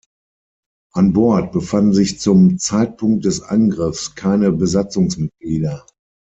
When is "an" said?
0.95-1.13